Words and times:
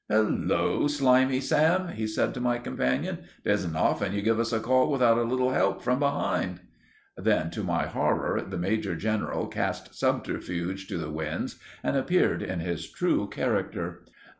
"Hullo, 0.09 0.87
Slimey 0.87 1.39
Sam!" 1.39 1.89
he 1.89 2.07
said 2.07 2.33
to 2.33 2.41
my 2.41 2.57
companion. 2.57 3.19
"'Tisn't 3.45 3.75
often 3.75 4.13
you 4.13 4.23
give 4.23 4.39
us 4.39 4.51
a 4.51 4.59
call 4.59 4.89
without 4.91 5.19
a 5.19 5.23
little 5.23 5.51
help 5.51 5.83
from 5.83 5.99
behind!" 5.99 6.59
Then, 7.15 7.51
to 7.51 7.63
my 7.63 7.85
horror, 7.85 8.41
the 8.41 8.57
major 8.57 8.95
general 8.95 9.45
cast 9.45 9.93
subterfuge 9.93 10.87
to 10.87 10.97
the 10.97 11.11
winds 11.11 11.59
and 11.83 11.95
appeared 11.95 12.41
in 12.41 12.61
his 12.61 12.89
true 12.91 13.27
character. 13.27 14.03